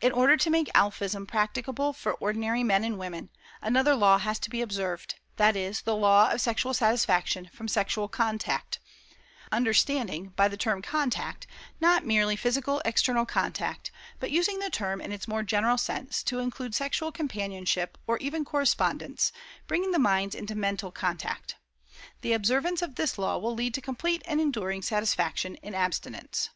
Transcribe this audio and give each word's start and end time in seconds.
In 0.00 0.10
order 0.10 0.36
to 0.36 0.50
make 0.50 0.66
Alphism 0.74 1.28
practicable 1.28 1.92
for 1.92 2.14
ordinary 2.14 2.64
men 2.64 2.82
and 2.82 2.98
women, 2.98 3.30
another 3.62 3.94
law 3.94 4.18
has 4.18 4.40
to 4.40 4.50
be 4.50 4.60
observed, 4.60 5.14
that 5.36 5.54
is, 5.54 5.82
the 5.82 5.94
law 5.94 6.28
of 6.32 6.40
SEXUAL 6.40 6.74
SATISFACTION 6.74 7.50
FROM 7.52 7.68
SEXUAL 7.68 8.08
CONTACT; 8.08 8.80
understanding 9.52 10.30
by 10.34 10.48
the 10.48 10.56
term 10.56 10.82
'contact' 10.82 11.46
not 11.80 12.04
merely 12.04 12.34
physical 12.34 12.82
external 12.84 13.24
contact, 13.24 13.92
but 14.18 14.32
using 14.32 14.58
the 14.58 14.70
term 14.70 15.00
in 15.00 15.12
its 15.12 15.28
more 15.28 15.44
general 15.44 15.78
sense 15.78 16.24
to 16.24 16.40
include 16.40 16.74
sexual 16.74 17.12
companionship, 17.12 17.96
or 18.08 18.18
even 18.18 18.44
correspondence, 18.44 19.30
bringing 19.68 19.92
the 19.92 20.00
minds 20.00 20.34
into 20.34 20.56
mental 20.56 20.90
contact. 20.90 21.54
The 22.22 22.32
observance 22.32 22.82
of 22.82 22.96
this 22.96 23.18
law 23.18 23.38
will 23.38 23.54
lead 23.54 23.74
to 23.74 23.80
complete 23.80 24.22
and 24.26 24.40
enduring 24.40 24.82
satisfaction 24.82 25.54
in 25.62 25.76
abstinence. 25.76 26.48